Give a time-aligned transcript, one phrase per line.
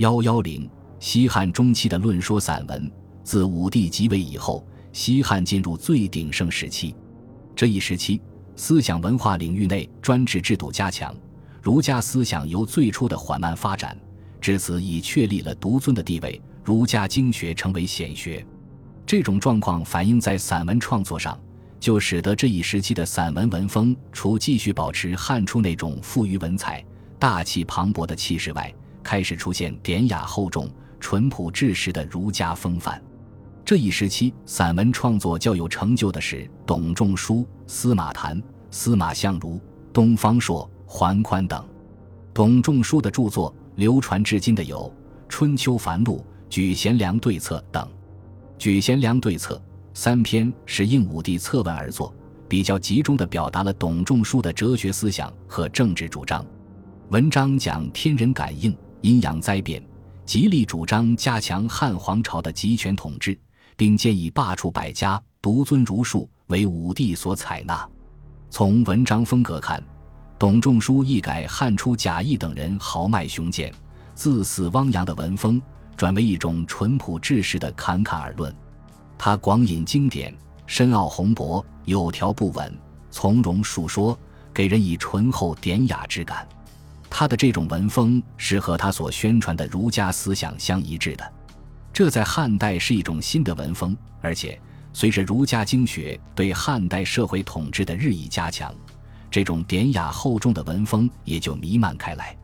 [0.00, 0.66] 幺幺零，
[0.98, 2.90] 西汉中期的论说散文，
[3.22, 6.96] 自武帝即位以后，西汉进入最鼎盛时期。
[7.54, 8.18] 这一时期，
[8.56, 11.14] 思想文化领域内专制制度加强，
[11.60, 13.94] 儒家思想由最初的缓慢发展，
[14.40, 18.42] 至此已确立了独尊的地位，儒家经学成为显学。
[19.04, 21.38] 这种状况反映在散文创作上，
[21.78, 26.82] 就使得这一时期的散文文风，除继续保持汉初那种富于文采、
[27.18, 33.02] 大气磅礴的气势外，开始出现典雅厚重、淳朴质实的儒家风范。
[33.64, 39.60] 这一时期散文创作较有成就的是董仲舒、司马谈、司马相如、
[39.92, 41.64] 东方朔、桓宽等。
[42.34, 44.78] 董仲舒的著作流传至今的有
[45.28, 46.16] 《春秋繁露》
[46.48, 47.84] 《举贤良对策》等。
[48.58, 49.56] 《举贤良对策》
[49.94, 52.12] 三篇是应武帝策问而作，
[52.48, 56.44] 比较集中地表达了董仲舒的哲学思想和政治主张。
[57.10, 58.76] 文章讲天人感应。
[59.02, 59.82] 阴阳灾变，
[60.26, 63.38] 极力主张加强汉皇朝的集权统治，
[63.76, 67.88] 并建议罢黜百家，独尊儒术，为武帝所采纳。
[68.50, 69.82] 从文章风格看，
[70.38, 73.72] 董仲舒一改汉初贾谊等人豪迈雄健、
[74.14, 75.60] 自肆汪洋的文风，
[75.96, 78.54] 转为一种淳朴质实的侃侃而论。
[79.16, 80.34] 他广引经典，
[80.66, 82.78] 深奥宏博，有条不紊，
[83.10, 84.18] 从容述说，
[84.52, 86.46] 给人以醇厚典雅之感。
[87.10, 91.32] 他的这种文风是和他所宣传的儒家思想相一致的，
[91.92, 94.58] 这在汉代是一种新的文风，而且
[94.92, 98.72] 随着儒家经学对汉代社会统治的日益加强，
[99.30, 102.34] 这种典雅厚重的文风也就弥漫开来。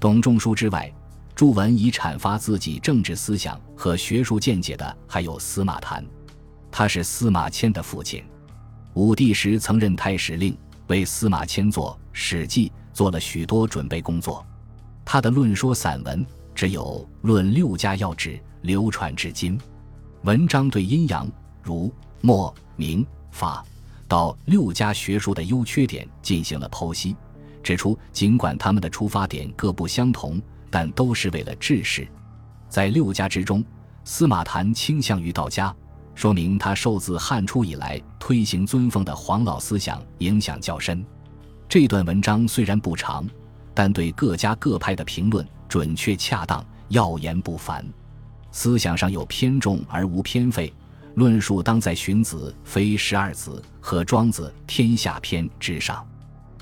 [0.00, 0.90] 董仲舒之外，
[1.34, 6.04] 著文以阐发自己政治思想和学术见解的还有司马谈，
[6.70, 8.24] 他是司马迁的父亲，
[8.94, 12.68] 武帝时曾任太史令，为司马迁作《史记》。
[12.94, 14.46] 做了许多准备工作，
[15.04, 18.30] 他的论说散文只有《论六家要旨》
[18.62, 19.60] 流传至今。
[20.22, 21.28] 文章对阴阳、
[21.62, 23.62] 儒、墨、明、法、
[24.08, 27.14] 道六家学术的优缺点进行了剖析，
[27.62, 30.40] 指出尽管他们的出发点各不相同，
[30.70, 32.06] 但都是为了治世。
[32.68, 33.62] 在六家之中，
[34.04, 35.74] 司马谈倾向于道家，
[36.14, 41.04] 说明他受自汉初以来推行尊奉的黄老思想影响较深。
[41.68, 43.26] 这段文章虽然不长，
[43.72, 47.84] 但对各家各派的评论准确恰当，要言不凡。
[48.52, 50.72] 思想上有偏重而无偏废，
[51.14, 56.06] 论述当在荀子非十二子和庄子天下篇之上。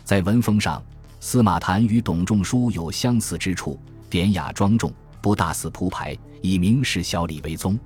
[0.03, 0.83] 在文风上，
[1.21, 7.79] 司马谈与董仲舒有相似之处，典雅庄重，不大肆铺排，以明示小理为宗。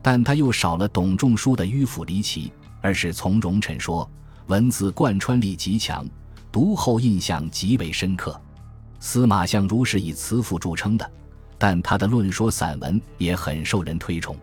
[0.00, 4.10] 但他又少了董仲舒的迂腐离奇，而是从容陈说，
[4.46, 6.04] 文字贯穿力极强。
[6.52, 8.38] 读后印象极为深刻，
[9.00, 11.10] 司马相如是以辞赋著称的，
[11.56, 14.36] 但他的论说散文也很受人推崇。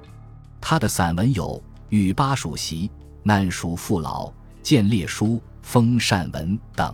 [0.60, 1.56] 他的散文有
[1.90, 2.88] 《与巴蜀习》
[3.22, 4.26] 《难蜀父老》
[4.64, 5.26] 《见列书》
[5.62, 6.92] 《封禅文》等，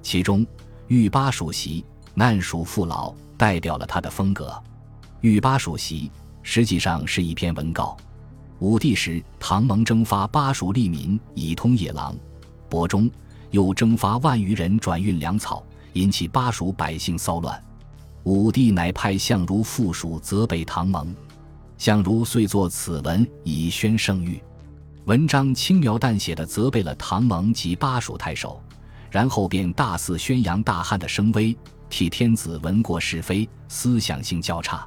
[0.00, 0.46] 其中
[0.86, 1.84] 《与巴蜀习》
[2.14, 4.50] 《难蜀父老》代表了他的风格。
[5.22, 6.08] 《与巴蜀习》
[6.44, 7.96] 实际上是一篇文稿，
[8.60, 12.16] 武帝时唐蒙征发巴蜀利民以通夜郎、
[12.68, 13.10] 博中。
[13.56, 17.58] 又征发万余人转运粮草，引起巴蜀百姓骚乱。
[18.24, 21.16] 武帝乃派相如赴蜀责备唐蒙，
[21.78, 24.38] 相如遂作此文以宣圣谕。
[25.06, 28.62] 文章轻描淡写地责备了唐蒙及巴蜀太守，
[29.10, 31.56] 然后便大肆宣扬大汉的声威，
[31.88, 34.86] 替天子闻过是非，思想性较差。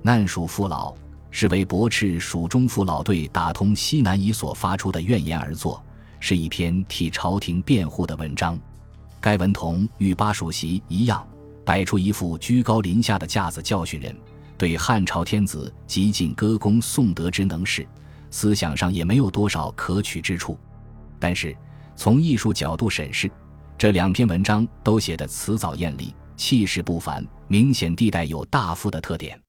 [0.00, 0.94] 难蜀父老
[1.30, 5.84] 是为驳斥蜀中父老队打通西南夷所发出的怨言而作。
[6.20, 8.58] 是一篇替朝廷辩护的文章，
[9.20, 11.26] 该文同《御巴蜀习》一样，
[11.64, 14.16] 摆出一副居高临下的架子教训人，
[14.56, 17.86] 对汉朝天子极尽歌功颂德之能事，
[18.30, 20.58] 思想上也没有多少可取之处。
[21.18, 21.56] 但是
[21.96, 23.30] 从艺术角度审视，
[23.76, 29.40] 这两篇文章都写得辞藻艳丽，气势不凡，明显地带有大夫的特点，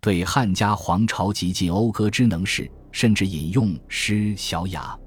[0.00, 4.98] 对汉家皇朝极尽讴歌之能事，甚至引用诗小雅。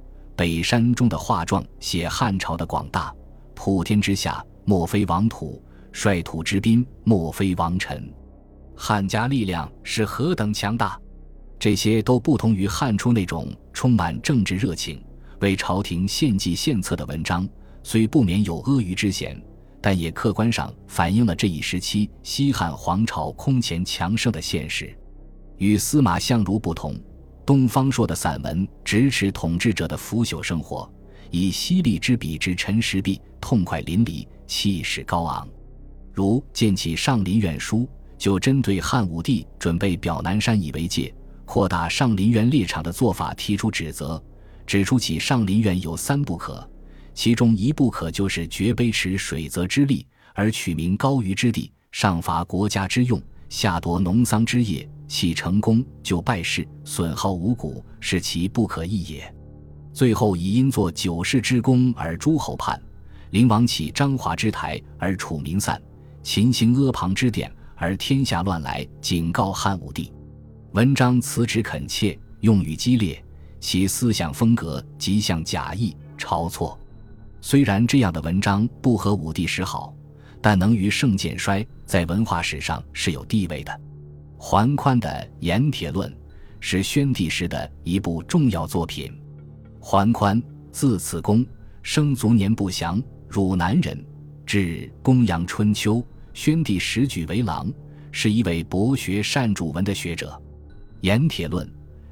[0.42, 3.14] 北山中的画状写汉朝的广大，
[3.54, 5.62] 普天之下莫非王土，
[5.92, 8.12] 率土之滨莫非王臣。
[8.76, 11.00] 汉家力量是何等强大，
[11.60, 15.00] 这些都不同于汉初那种充满政治热情、
[15.42, 17.48] 为朝廷献计献策的文章。
[17.84, 19.40] 虽不免有阿谀之嫌，
[19.80, 24.92] 但也客观上反映了这一时期西汉皇朝空前强盛的现实。
[25.58, 27.00] 与司马相如不同。
[27.46, 30.92] 东方朔的散文直指统治者的腐朽生活，
[31.30, 35.48] 以犀利之笔之陈实壁，痛快淋漓，气势高昂。
[36.14, 37.80] 如《建起上林苑书》
[38.18, 41.14] 就针对汉武帝准备表南山以为界，
[41.46, 44.22] 扩大上林苑猎场的做法提出指责，
[44.68, 46.70] 指出其上林苑有三不可，
[47.14, 59.36] 其中一不可就是绝卑池水泽之利，而取名高于之地，上伐国家之用，下夺农桑之业，弃成功就败事，损耗五谷，是其不可易也。
[59.92, 62.82] 最后以因作九世之功而诸侯叛，
[63.32, 65.80] 灵王起张华之台而楚民散，
[66.24, 67.52] 秦兴阿房之典。
[67.76, 70.14] 而天下乱来，警告汉武帝。
[70.72, 73.22] 文章辞职恳切，用语激烈，
[73.60, 76.80] 其思想风格极像贾谊、晁错。
[77.42, 79.94] 虽然这样的文章不合武帝时好，
[80.42, 83.82] 但能于盛渐衰，在文化史上是有地位的。
[84.44, 85.08] 桓宽的
[85.42, 86.10] 《盐铁论》
[86.60, 89.14] 是宣帝时的一部重要作品。
[89.80, 90.42] 桓宽，
[90.72, 91.46] 字子公，
[91.84, 93.00] 生卒年不详，
[93.30, 94.04] 汝南人，
[94.44, 96.04] 至公羊春秋。
[96.34, 97.72] 宣帝时举为郎，
[98.12, 100.30] 是一位博学善主文的学者。
[101.02, 101.66] 《盐铁论》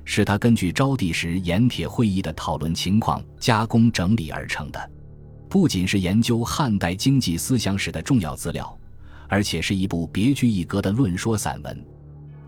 [0.06, 4.92] 是他根据昭帝时盐铁会议的讨论情况加工整理而成的，
[5.50, 8.80] 不仅是研究汉代经济思想史的重要资料，
[9.28, 11.86] 而且是一部别具一格的论说散文。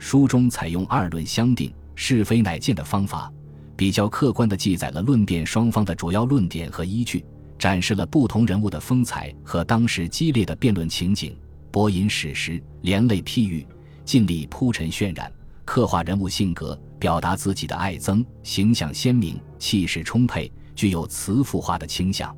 [0.01, 3.31] 书中采用二论相定、是非乃见的方法，
[3.77, 7.23] 比较客观地记载了论辩双方的主要论点和依据，
[7.59, 11.37] 展示了不同人物的风采和当时激烈的辩论情景。
[11.69, 13.65] 博引史实，连累譬喻，
[14.03, 15.31] 尽力铺陈渲染，
[15.63, 22.35] 刻画人物性格，表达自己的爱憎，形象鲜明，气势充沛，具有词赋化的倾向。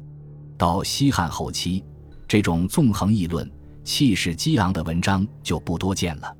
[0.58, 1.82] 到西汉后期，
[2.28, 3.50] 这种纵横议论、
[3.86, 6.36] 气势激昂的文章就不多见了。